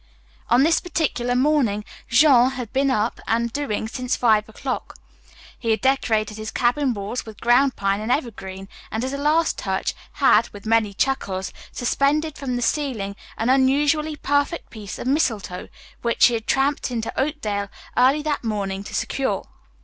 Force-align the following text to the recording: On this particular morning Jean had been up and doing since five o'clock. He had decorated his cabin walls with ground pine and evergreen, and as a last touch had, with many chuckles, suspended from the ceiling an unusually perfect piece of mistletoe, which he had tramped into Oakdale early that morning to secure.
On 0.49 0.63
this 0.63 0.79
particular 0.79 1.35
morning 1.35 1.85
Jean 2.09 2.49
had 2.49 2.73
been 2.73 2.89
up 2.89 3.19
and 3.27 3.53
doing 3.53 3.87
since 3.87 4.15
five 4.15 4.49
o'clock. 4.49 4.95
He 5.59 5.69
had 5.69 5.81
decorated 5.81 6.37
his 6.37 6.49
cabin 6.49 6.95
walls 6.95 7.23
with 7.23 7.39
ground 7.39 7.75
pine 7.75 8.01
and 8.01 8.11
evergreen, 8.11 8.67
and 8.89 9.03
as 9.03 9.13
a 9.13 9.17
last 9.19 9.59
touch 9.59 9.93
had, 10.13 10.49
with 10.49 10.65
many 10.65 10.95
chuckles, 10.95 11.53
suspended 11.71 12.35
from 12.35 12.55
the 12.55 12.63
ceiling 12.63 13.15
an 13.37 13.49
unusually 13.49 14.15
perfect 14.15 14.71
piece 14.71 14.97
of 14.97 15.05
mistletoe, 15.05 15.67
which 16.01 16.25
he 16.25 16.33
had 16.33 16.47
tramped 16.47 16.89
into 16.89 17.13
Oakdale 17.15 17.69
early 17.95 18.23
that 18.23 18.43
morning 18.43 18.83
to 18.85 18.95
secure. 18.95 19.45